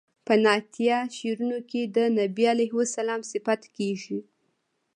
په 0.25 0.33
نعتیه 0.43 0.99
شعرونو 1.15 1.59
کې 1.69 1.81
د 1.95 1.97
بني 2.35 2.45
علیه 2.53 2.73
السلام 2.85 3.21
صفت 3.31 3.61
کیږي. 3.77 4.19